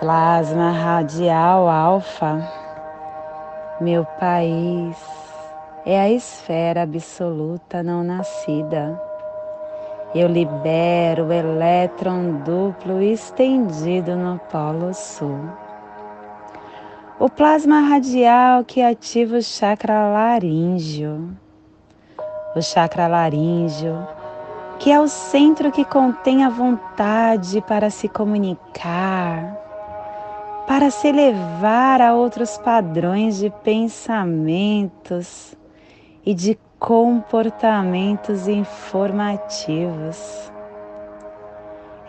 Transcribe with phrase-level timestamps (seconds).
[0.00, 2.57] Plasma radial alfa,
[3.80, 4.96] meu país
[5.86, 9.00] é a esfera absoluta não nascida.
[10.14, 15.38] Eu libero o elétron duplo estendido no Polo Sul
[17.20, 21.36] o plasma radial que ativa o chakra laríngeo.
[22.54, 24.06] O chakra laríngeo,
[24.78, 29.57] que é o centro que contém a vontade para se comunicar,
[30.78, 35.56] para se elevar a outros padrões de pensamentos
[36.24, 40.52] e de comportamentos informativos.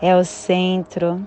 [0.00, 1.26] É o centro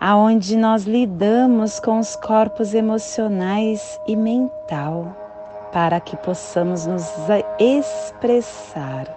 [0.00, 5.16] aonde nós lidamos com os corpos emocionais e mental
[5.72, 7.10] para que possamos nos
[7.58, 9.08] expressar.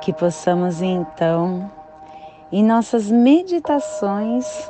[0.00, 1.70] Que possamos então,
[2.50, 4.68] em nossas meditações,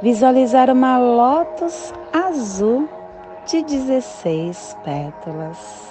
[0.00, 2.88] visualizar uma lótus azul
[3.46, 5.88] de 16 pétalas.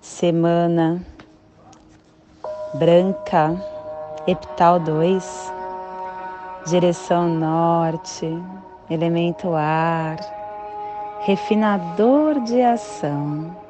[0.00, 1.00] Semana
[2.74, 3.54] branca,
[4.26, 5.52] epital 2,
[6.66, 8.26] direção norte,
[8.90, 10.18] elemento ar,
[11.20, 13.65] refinador de ação.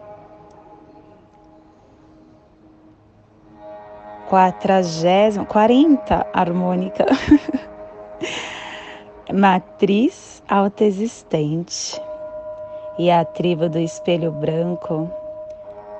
[4.28, 7.06] Quadragésimo, quarenta harmônica,
[9.32, 12.00] matriz autoexistente
[12.98, 15.10] e a tribo do espelho branco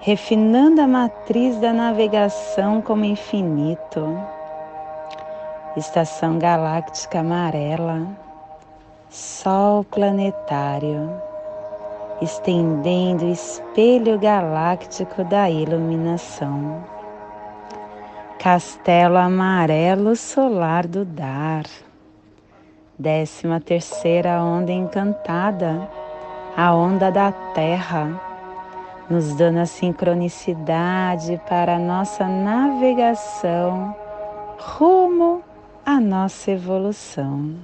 [0.00, 4.19] refinando a matriz da navegação como infinito.
[5.76, 8.06] Estação galáctica amarela,
[9.10, 11.10] Sol planetário,
[12.20, 16.84] estendendo o espelho galáctico da iluminação.
[18.38, 21.64] Castelo amarelo solar do dar.
[22.98, 25.88] Décima terceira onda encantada,
[26.56, 28.20] a onda da terra
[29.08, 33.94] nos dando a sincronicidade para a nossa navegação
[34.58, 35.42] rumo
[35.84, 37.54] à nossa evolução.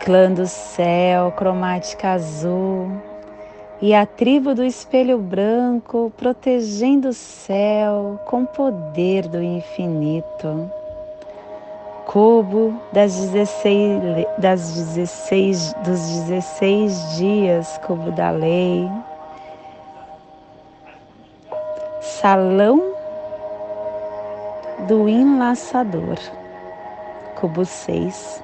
[0.00, 2.90] Clã do céu, cromática azul,
[3.80, 10.70] e a tribo do espelho branco protegendo o céu com poder do infinito.
[12.06, 18.88] Cubo das 16, das 16 dos 16 dias, cubo da lei,
[22.00, 22.94] Salão
[24.88, 26.18] do Enlaçador,
[27.36, 28.42] cubo 6.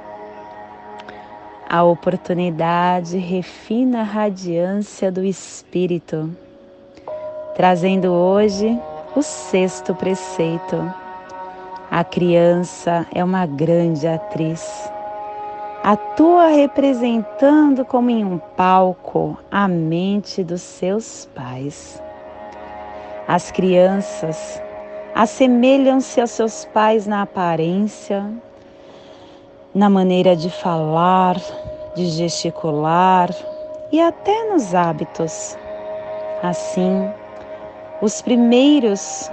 [1.74, 6.30] A oportunidade refina a radiância do Espírito,
[7.56, 8.80] trazendo hoje
[9.16, 10.94] o sexto preceito.
[11.90, 14.88] A criança é uma grande atriz.
[15.82, 22.00] Atua representando como em um palco a mente dos seus pais.
[23.26, 24.62] As crianças
[25.12, 28.24] assemelham-se aos seus pais na aparência,
[29.74, 31.36] na maneira de falar,
[31.94, 33.30] de gesticular
[33.92, 35.56] e até nos hábitos.
[36.42, 37.08] Assim,
[38.02, 39.30] os primeiros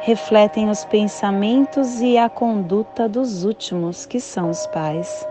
[0.00, 5.26] refletem os pensamentos e a conduta dos últimos, que são os pais,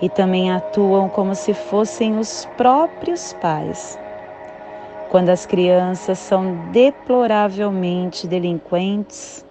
[0.00, 3.98] e também atuam como se fossem os próprios pais
[5.10, 9.44] quando as crianças são deploravelmente delinquentes,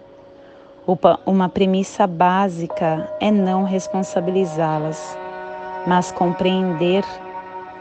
[1.25, 5.17] uma premissa básica é não responsabilizá-las,
[5.87, 7.03] mas compreender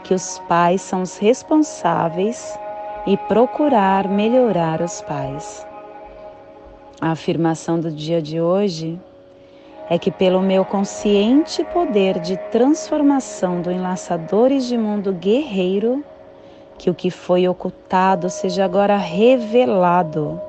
[0.03, 2.57] que os pais são os responsáveis
[3.05, 5.65] e procurar melhorar os pais.
[7.01, 8.99] A afirmação do dia de hoje
[9.89, 16.03] é que, pelo meu consciente poder de transformação do Enlaçadores de Mundo Guerreiro,
[16.77, 20.39] que o que foi ocultado seja agora revelado,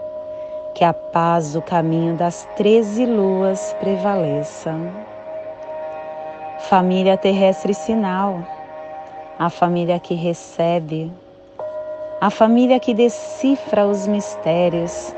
[0.75, 4.75] que a paz do caminho das treze luas prevaleça.
[6.69, 8.45] Família terrestre sinal,
[9.39, 11.11] a família que recebe,
[12.21, 15.15] a família que decifra os mistérios,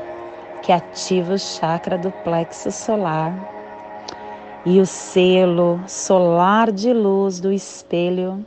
[0.63, 3.33] que ativa o chakra do plexo solar.
[4.65, 8.43] E o selo solar de luz do espelho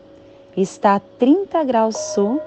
[0.56, 2.40] está a 30 graus sul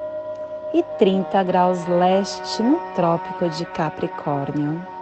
[0.74, 4.99] e 30 graus leste no Trópico de Capricórnio.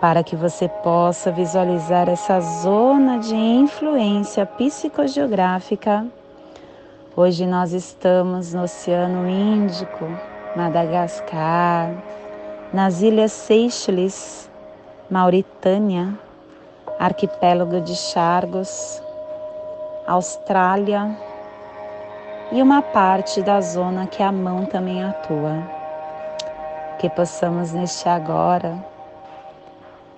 [0.00, 6.06] Para que você possa visualizar essa zona de influência psicogeográfica,
[7.14, 10.06] hoje nós estamos no Oceano Índico,
[10.56, 11.92] Madagascar,
[12.72, 14.50] nas Ilhas Seychelles,
[15.10, 16.18] Mauritânia,
[16.98, 19.02] arquipélago de Chargos,
[20.06, 21.14] Austrália
[22.50, 25.62] e uma parte da zona que a mão também atua.
[26.98, 28.89] Que possamos neste agora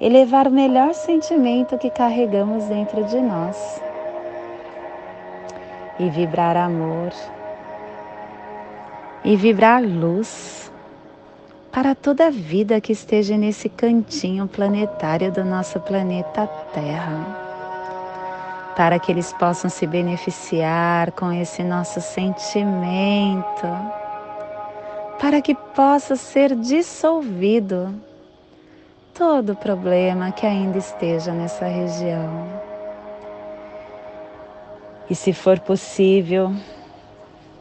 [0.01, 3.81] elevar o melhor sentimento que carregamos dentro de nós.
[5.99, 7.13] E vibrar amor.
[9.25, 10.73] E vibrar luz.
[11.71, 17.39] Para toda a vida que esteja nesse cantinho planetário do nosso planeta Terra.
[18.77, 23.67] Para que eles possam se beneficiar com esse nosso sentimento,
[25.21, 27.95] para que possa ser dissolvido
[29.15, 32.47] todo problema que ainda esteja nessa região.
[35.11, 36.53] E se for possível,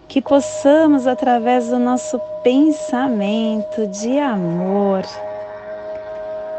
[0.08, 5.04] que possamos, através do nosso pensamento de amor,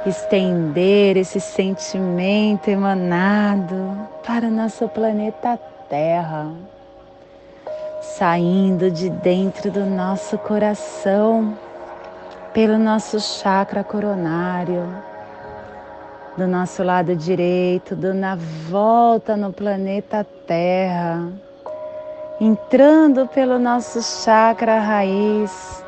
[0.04, 6.50] estender esse sentimento emanado para o nosso planeta Terra,
[8.00, 11.56] saindo de dentro do nosso coração,
[12.52, 14.86] pelo nosso chakra coronário,
[16.36, 18.36] do nosso lado direito, dando a
[18.68, 21.32] volta no planeta Terra
[22.42, 25.84] entrando pelo nosso chakra raiz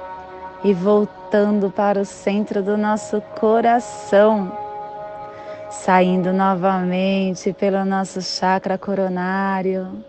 [0.63, 4.57] e voltando para o centro do nosso coração,
[5.69, 10.05] saindo novamente pelo nosso chakra coronário,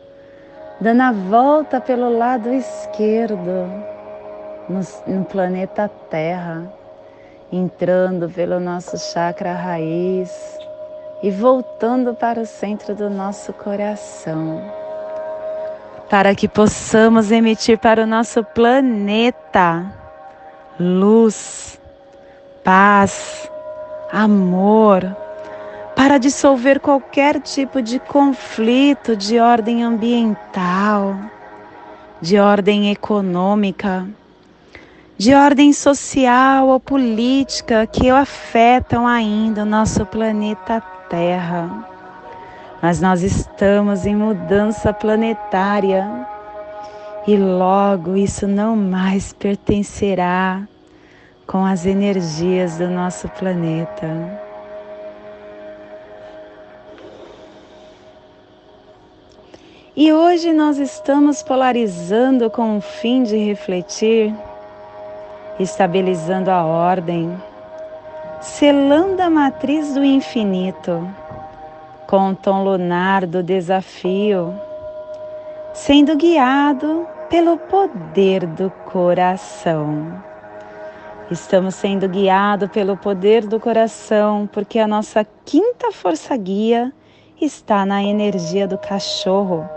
[0.79, 3.94] dando a volta pelo lado esquerdo
[4.69, 6.63] no, no planeta Terra,
[7.51, 10.31] entrando pelo nosso chakra raiz
[11.23, 14.85] e voltando para o centro do nosso coração
[16.09, 19.85] para que possamos emitir para o nosso planeta
[20.79, 21.79] luz,
[22.63, 23.49] paz,
[24.11, 25.15] amor,
[25.95, 31.15] para dissolver qualquer tipo de conflito de ordem ambiental,
[32.21, 34.07] de ordem econômica,
[35.17, 41.95] de ordem social ou política que afetam ainda o nosso planeta Terra
[42.85, 46.07] mas nós estamos em mudança planetária
[47.25, 50.61] e logo isso não mais pertencerá
[51.47, 54.07] com as energias do nosso planeta.
[59.95, 64.31] E hoje nós estamos polarizando com o fim de refletir,
[65.59, 67.35] estabilizando a ordem,
[68.41, 71.07] selando a matriz do infinito
[72.07, 74.53] com o tom lunar do desafio,
[75.73, 80.23] sendo guiado pelo poder do coração.
[81.31, 86.93] Estamos sendo guiados pelo poder do coração, porque a nossa quinta força guia
[87.41, 89.67] está na energia do cachorro,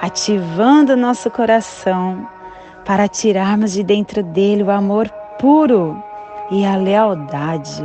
[0.00, 2.26] ativando nosso coração
[2.84, 5.08] para tirarmos de dentro dele o amor
[5.38, 6.02] puro
[6.50, 7.84] e a lealdade.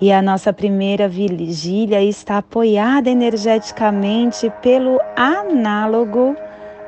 [0.00, 6.36] E a nossa primeira vigília está apoiada energeticamente pelo análogo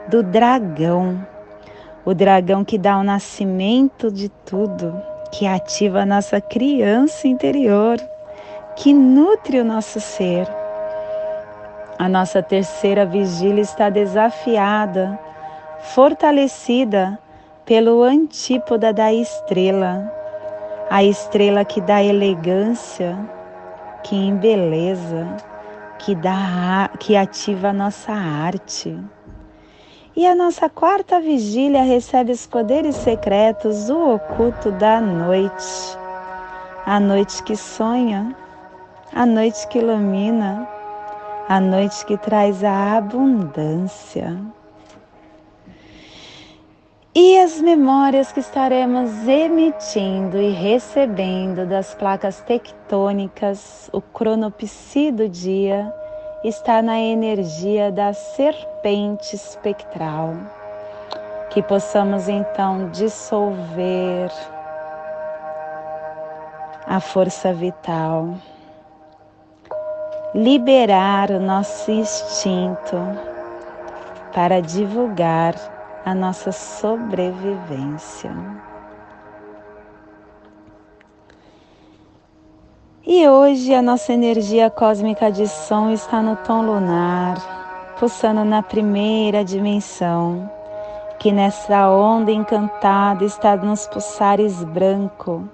[0.08, 1.24] do dragão.
[2.04, 5.00] O dragão que dá o nascimento de tudo,
[5.32, 7.96] que ativa a nossa criança interior,
[8.76, 10.46] que nutre o nosso ser.
[11.98, 15.18] A nossa terceira vigília está desafiada,
[15.94, 17.18] fortalecida
[17.64, 20.12] pelo antípoda da estrela,
[20.90, 23.16] a estrela que dá elegância,
[24.02, 25.26] que embeleza,
[25.98, 28.98] que dá que ativa a nossa arte.
[30.14, 35.98] E a nossa quarta vigília recebe os poderes secretos do oculto da noite.
[36.84, 38.34] A noite que sonha,
[39.14, 40.68] a noite que ilumina,
[41.48, 44.36] a noite que traz a abundância.
[47.18, 55.90] E as memórias que estaremos emitindo e recebendo das placas tectônicas, o cronopsi do dia,
[56.44, 60.34] está na energia da serpente espectral.
[61.48, 64.30] Que possamos então dissolver
[66.86, 68.34] a força vital,
[70.34, 72.98] liberar o nosso instinto
[74.34, 75.75] para divulgar
[76.06, 78.30] a nossa sobrevivência.
[83.04, 87.36] E hoje a nossa energia cósmica de som está no tom lunar,
[87.98, 90.48] pulsando na primeira dimensão,
[91.18, 95.48] que nessa onda encantada está nos pulsares branco,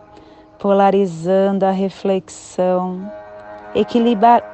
[0.59, 3.11] polarizando a reflexão,
[3.75, 4.44] equilibra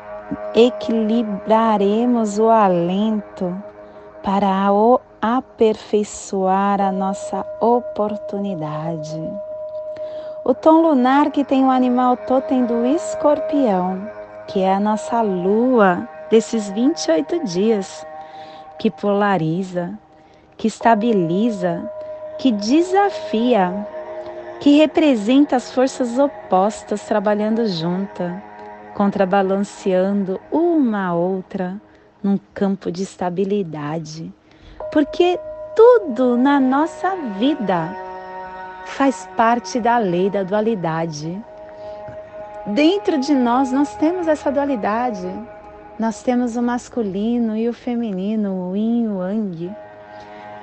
[0.55, 3.61] equilibraremos o alento
[4.23, 9.21] para o aperfeiçoar a nossa oportunidade.
[10.45, 14.09] O tom lunar que tem o animal totem do escorpião,
[14.47, 18.07] que é a nossa lua desses 28 dias,
[18.79, 19.99] que polariza,
[20.57, 21.91] que estabiliza,
[22.39, 23.87] que desafia,
[24.61, 28.43] que representa as forças opostas trabalhando junta,
[28.95, 31.81] contrabalanceando uma a outra
[32.23, 34.33] num campo de estabilidade
[34.91, 35.39] porque
[35.75, 37.95] tudo na nossa vida
[38.87, 41.41] faz parte da lei da dualidade.
[42.67, 45.29] Dentro de nós, nós temos essa dualidade.
[45.99, 49.77] Nós temos o masculino e o feminino, o yin e o yang.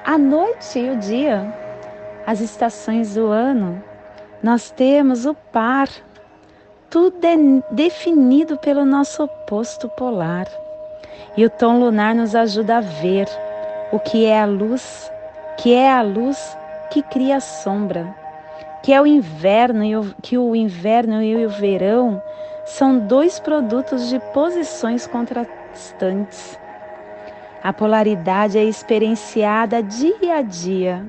[0.05, 1.53] A noite e o dia,
[2.25, 3.81] as estações do ano,
[4.41, 5.89] nós temos o par.
[6.89, 7.35] Tudo é
[7.71, 10.47] definido pelo nosso oposto polar.
[11.37, 13.27] E o tom lunar nos ajuda a ver
[13.91, 15.11] o que é a luz,
[15.57, 16.57] que é a luz
[16.89, 18.15] que cria a sombra,
[18.81, 22.21] que é o inverno e o, que o inverno e o verão
[22.65, 26.59] são dois produtos de posições contrastantes.
[27.63, 31.05] A polaridade é experienciada dia a dia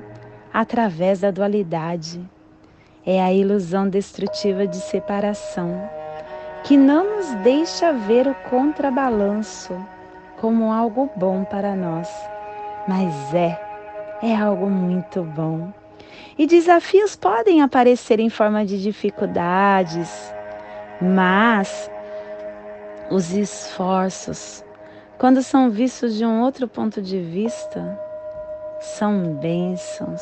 [0.53, 2.19] através da dualidade.
[3.05, 5.89] É a ilusão destrutiva de separação
[6.63, 9.73] que não nos deixa ver o contrabalanço
[10.41, 12.36] como algo bom para nós
[12.87, 13.59] mas é,
[14.23, 15.71] é algo muito bom.
[16.37, 20.33] E desafios podem aparecer em forma de dificuldades,
[21.01, 21.89] mas
[23.09, 24.63] os esforços,
[25.17, 27.99] quando são vistos de um outro ponto de vista,
[28.79, 30.21] são bênçãos.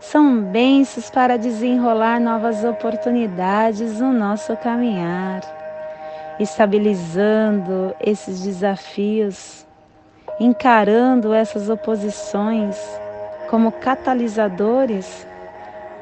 [0.00, 5.42] São bênçãos para desenrolar novas oportunidades no nosso caminhar,
[6.40, 9.66] estabilizando esses desafios
[10.40, 12.78] encarando essas oposições
[13.50, 15.26] como catalisadores,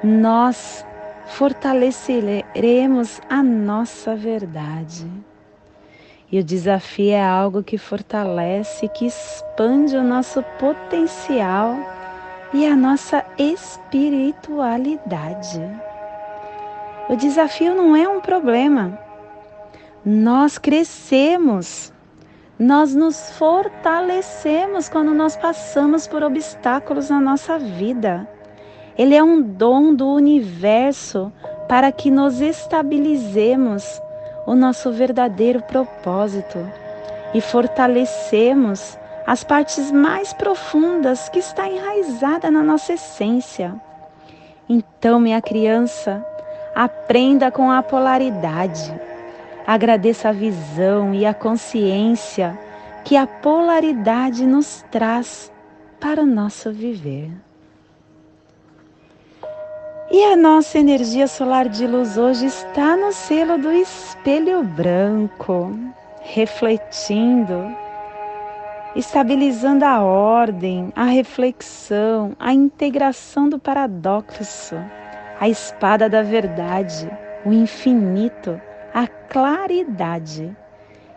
[0.03, 0.87] nós
[1.27, 5.11] fortaleceremos a nossa verdade.
[6.31, 11.75] E o desafio é algo que fortalece, que expande o nosso potencial
[12.53, 15.63] e a nossa espiritualidade.
[17.09, 19.01] O desafio não é um problema.
[20.05, 21.91] Nós crescemos
[22.59, 28.29] nós nos fortalecemos quando nós passamos por obstáculos na nossa vida.
[28.97, 31.33] Ele é um dom do universo
[31.69, 34.03] para que nos estabilizemos
[34.45, 36.59] o nosso verdadeiro propósito
[37.33, 43.75] e fortalecemos as partes mais profundas que está enraizada na nossa essência.
[44.69, 46.27] Então, minha criança,
[46.75, 49.08] aprenda com a polaridade
[49.69, 52.59] Agradeça a visão e a consciência
[53.05, 55.53] que a polaridade nos traz
[56.01, 57.31] para o nosso viver.
[60.11, 65.79] E a nossa energia solar de luz hoje está no selo do espelho branco,
[66.23, 67.71] refletindo,
[68.97, 74.77] estabilizando a ordem, a reflexão, a integração do paradoxo,
[75.39, 77.07] a espada da verdade,
[77.45, 78.59] o infinito
[78.99, 80.57] a claridade.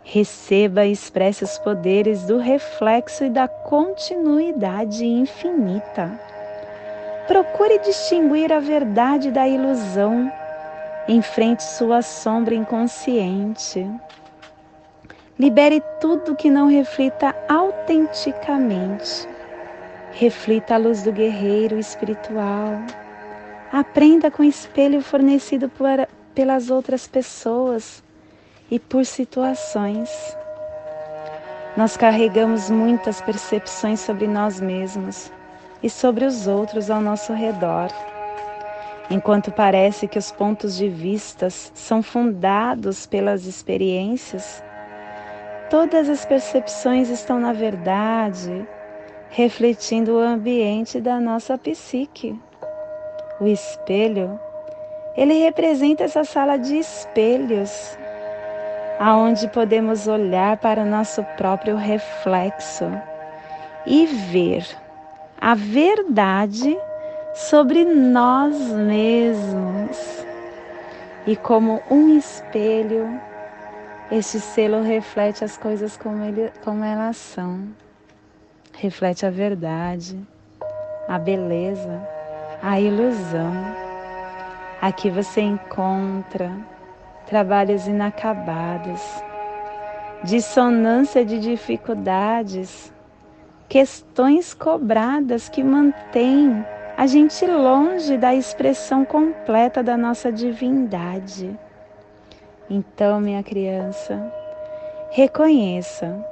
[0.03, 6.11] Receba e expresse os poderes do reflexo e da continuidade infinita.
[7.27, 10.31] Procure distinguir a verdade da ilusão.
[11.07, 13.89] Enfrente sua sombra inconsciente.
[15.39, 19.27] Libere tudo que não reflita autenticamente.
[20.11, 22.79] Reflita a luz do guerreiro espiritual.
[23.71, 28.03] Aprenda com o espelho fornecido por, pelas outras pessoas
[28.69, 30.09] e por situações.
[31.75, 35.31] Nós carregamos muitas percepções sobre nós mesmos
[35.81, 37.89] e sobre os outros ao nosso redor.
[39.09, 44.63] Enquanto parece que os pontos de vistas são fundados pelas experiências,
[45.69, 48.65] todas as percepções estão, na verdade,
[49.29, 52.39] refletindo o ambiente da nossa psique.
[53.39, 54.39] O espelho,
[55.15, 57.97] ele representa essa sala de espelhos,
[58.99, 62.85] aonde podemos olhar para o nosso próprio reflexo
[63.85, 64.65] e ver
[65.39, 66.77] a verdade
[67.33, 70.25] sobre nós mesmos.
[71.25, 73.19] E como um espelho,
[74.11, 77.67] este selo reflete as coisas como, ele, como elas são.
[78.73, 80.19] Reflete a verdade,
[81.07, 82.01] a beleza,
[82.61, 83.90] a ilusão.
[84.81, 86.51] Aqui você encontra
[87.27, 88.99] trabalhos inacabados,
[90.23, 92.91] dissonância de dificuldades,
[93.69, 96.65] questões cobradas que mantêm
[96.97, 101.55] a gente longe da expressão completa da nossa divindade.
[102.67, 104.33] Então, minha criança,
[105.11, 106.25] reconheça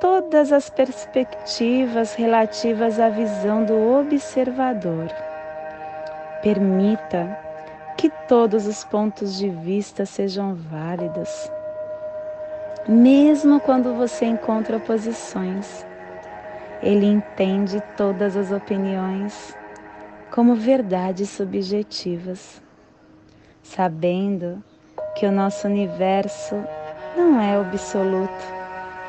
[0.00, 5.08] todas as perspectivas relativas à visão do observador.
[6.42, 7.49] Permita
[8.00, 11.52] que todos os pontos de vista sejam válidos,
[12.88, 15.84] mesmo quando você encontra oposições.
[16.82, 19.54] Ele entende todas as opiniões
[20.30, 22.62] como verdades subjetivas,
[23.62, 24.64] sabendo
[25.14, 26.56] que o nosso universo
[27.14, 28.46] não é absoluto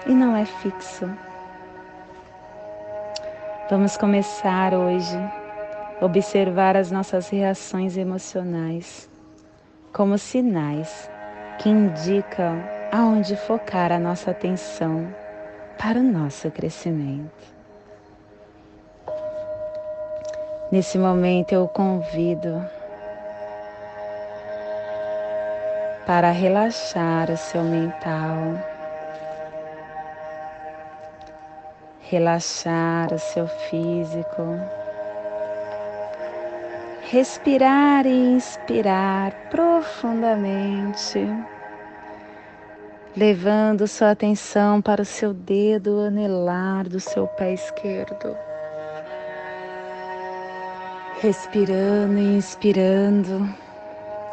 [0.05, 1.09] e não é fixo.
[3.69, 5.40] Vamos começar hoje
[6.01, 9.07] observar as nossas reações emocionais
[9.93, 11.09] como sinais
[11.59, 15.07] que indicam aonde focar a nossa atenção
[15.77, 17.31] para o nosso crescimento.
[20.71, 22.65] Nesse momento eu convido
[26.07, 28.57] para relaxar o seu mental,
[31.99, 34.59] relaxar o seu físico,
[37.11, 41.19] respirar e inspirar profundamente,
[43.17, 48.33] levando sua atenção para o seu dedo anelar do seu pé esquerdo
[51.21, 53.47] respirando e inspirando,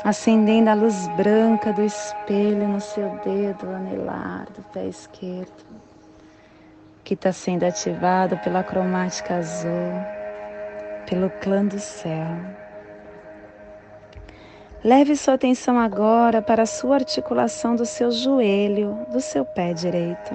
[0.02, 5.66] acendendo a luz branca do espelho no seu dedo anelar do pé esquerdo,
[7.04, 9.92] que está sendo ativado pela cromática azul,
[11.06, 12.67] pelo clã do céu.
[14.84, 20.32] Leve sua atenção agora para a sua articulação do seu joelho, do seu pé direito.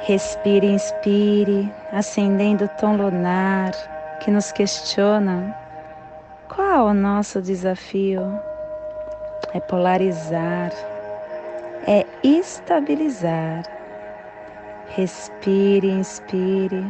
[0.00, 3.72] Respire, inspire, acendendo o tom lunar
[4.20, 5.54] que nos questiona
[6.48, 8.22] qual o nosso desafio?
[9.52, 10.72] É polarizar,
[11.86, 13.64] é estabilizar.
[14.88, 16.86] Respire, inspire,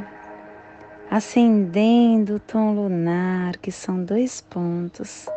[1.10, 5.28] acendendo o tom lunar, que são dois pontos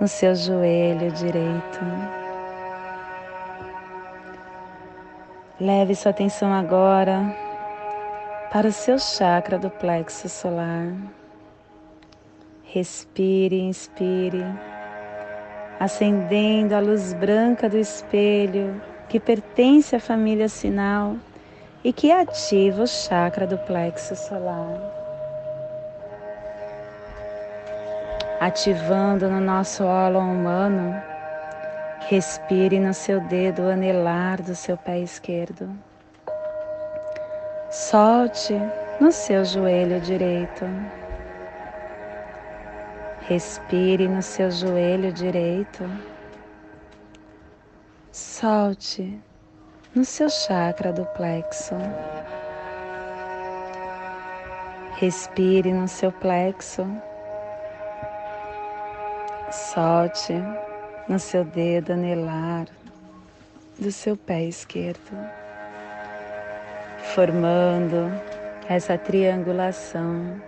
[0.00, 1.80] no seu joelho direito.
[5.58, 7.34] Leve sua atenção agora
[8.52, 10.92] para o seu chakra do plexo solar.
[12.62, 14.44] Respire, inspire,
[15.80, 21.16] acendendo a luz branca do espelho que pertence à família sinal
[21.82, 25.05] e que ativa o chakra do plexo solar.
[28.38, 31.02] Ativando no nosso ólon humano,
[32.06, 35.70] respire no seu dedo anelar do seu pé esquerdo.
[37.70, 38.54] Solte
[39.00, 40.66] no seu joelho direito.
[43.22, 45.90] Respire no seu joelho direito.
[48.12, 49.18] Solte
[49.94, 51.74] no seu chakra do plexo.
[54.98, 56.86] Respire no seu plexo.
[59.56, 60.34] Solte
[61.08, 62.66] no seu dedo anelar
[63.78, 65.16] do seu pé esquerdo
[67.14, 68.12] formando
[68.68, 70.40] essa triangulação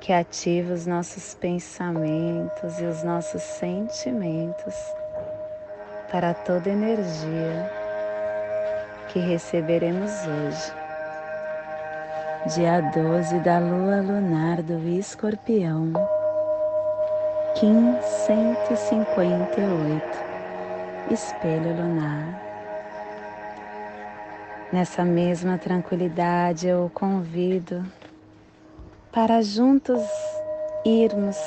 [0.00, 4.74] que ativa os nossos pensamentos e os nossos sentimentos
[6.08, 7.72] para toda energia
[9.08, 10.72] que receberemos hoje,
[12.54, 15.92] dia 12 da lua lunar do escorpião,
[17.58, 20.04] Kim 158,
[21.10, 22.38] espelho lunar.
[24.70, 27.82] Nessa mesma tranquilidade eu o convido
[29.10, 30.02] para juntos
[30.84, 31.38] irmos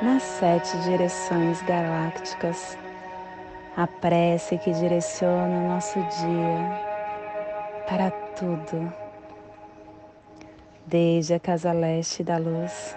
[0.00, 2.78] nas sete direções galácticas,
[3.76, 6.80] a prece que direciona o nosso dia
[7.86, 8.90] para tudo,
[10.86, 12.96] desde a casa leste da luz,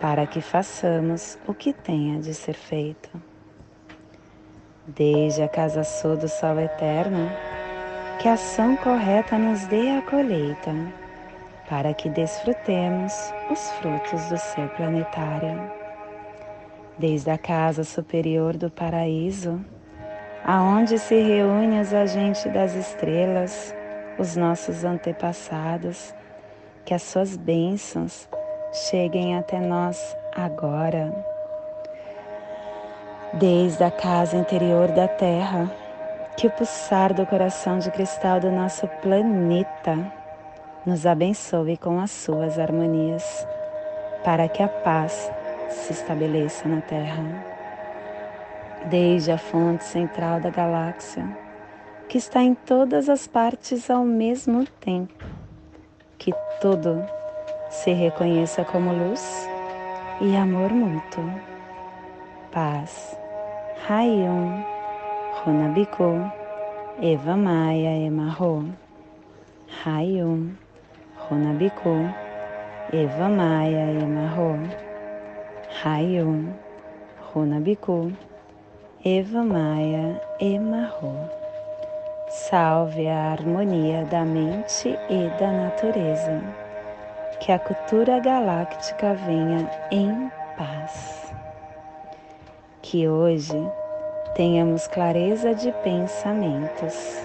[0.00, 3.10] para que façamos o que tenha de ser feito.
[4.86, 7.30] Desde a casa sul do sol eterno,
[8.20, 10.72] que a ação correta nos dê a colheita
[11.68, 13.12] para que desfrutemos
[13.50, 15.70] os frutos do ser planetário.
[16.98, 19.60] Desde a casa superior do paraíso,
[20.44, 23.74] aonde se reúnem os agentes das estrelas,
[24.18, 26.14] os nossos antepassados,
[26.84, 28.28] que as suas bênçãos
[28.72, 31.12] cheguem até nós agora.
[33.34, 35.70] Desde a casa interior da Terra,
[36.36, 39.98] que o pulsar do coração de cristal do nosso planeta
[40.86, 43.46] nos abençoe com as suas harmonias,
[44.24, 45.30] para que a paz
[45.68, 47.22] se estabeleça na Terra.
[48.86, 51.26] Desde a fonte central da galáxia,
[52.08, 55.24] que está em todas as partes ao mesmo tempo,
[56.16, 57.04] que tudo
[57.70, 59.48] se reconheça como luz
[60.20, 61.24] e amor mútuo.
[62.52, 63.16] Paz.
[63.86, 64.64] Rayum,
[65.44, 66.30] Runabiku,
[67.00, 68.64] Eva Maia Emarro.
[69.84, 70.56] Rayum.
[71.30, 72.08] Runabiku,
[72.90, 74.56] Eva Maia Emarro,
[75.82, 76.54] Rayum,
[77.34, 78.10] Runabiku,
[79.04, 81.28] Eva Maia Emarro.
[82.30, 86.42] Salve a harmonia da mente e da natureza.
[87.48, 91.32] Que a cultura galáctica venha em paz.
[92.82, 93.56] Que hoje
[94.34, 97.22] tenhamos clareza de pensamentos.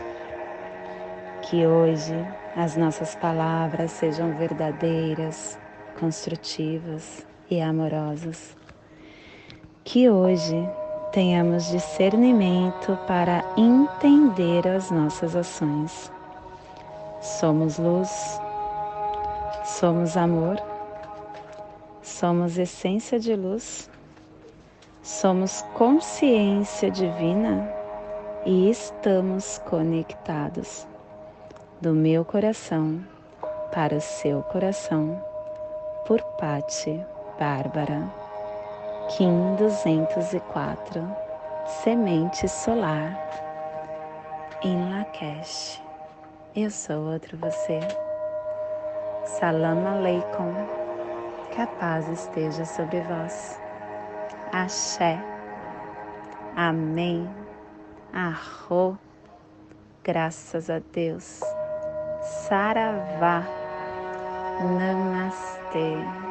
[1.42, 2.16] Que hoje
[2.56, 5.60] as nossas palavras sejam verdadeiras,
[6.00, 8.56] construtivas e amorosas.
[9.84, 10.56] Que hoje
[11.12, 16.10] tenhamos discernimento para entender as nossas ações.
[17.20, 18.40] Somos luz,
[19.64, 20.58] somos amor,
[22.02, 23.90] somos essência de luz,
[25.02, 27.72] somos consciência divina.
[28.46, 30.86] E estamos conectados
[31.80, 33.02] do meu coração
[33.74, 35.18] para o seu coração,
[36.06, 37.00] por Pati
[37.40, 38.12] Bárbara,
[39.16, 41.08] Kim 204,
[41.66, 43.18] Semente Solar,
[44.62, 45.82] em Lakesh.
[46.54, 47.80] Eu sou outro você.
[49.26, 50.54] Salam Aleikum,
[51.52, 53.60] que a paz esteja sobre vós.
[54.52, 55.18] Axé.
[56.56, 57.30] Amém.
[58.14, 58.98] Arro.
[60.04, 61.40] Graças a Deus.
[62.22, 63.44] Saravá.
[64.60, 66.23] Namastê.